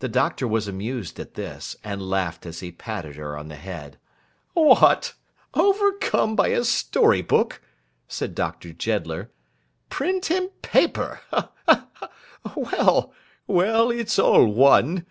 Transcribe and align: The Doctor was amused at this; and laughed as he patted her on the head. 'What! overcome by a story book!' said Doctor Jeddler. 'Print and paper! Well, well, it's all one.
The 0.00 0.08
Doctor 0.08 0.48
was 0.48 0.66
amused 0.66 1.20
at 1.20 1.34
this; 1.34 1.76
and 1.84 2.02
laughed 2.10 2.44
as 2.44 2.58
he 2.58 2.72
patted 2.72 3.14
her 3.14 3.36
on 3.38 3.46
the 3.46 3.54
head. 3.54 4.00
'What! 4.52 5.14
overcome 5.54 6.34
by 6.34 6.48
a 6.48 6.64
story 6.64 7.22
book!' 7.22 7.62
said 8.08 8.34
Doctor 8.34 8.72
Jeddler. 8.72 9.30
'Print 9.90 10.28
and 10.32 10.50
paper! 10.60 11.20
Well, 12.56 13.12
well, 13.46 13.90
it's 13.92 14.18
all 14.18 14.44
one. 14.46 15.06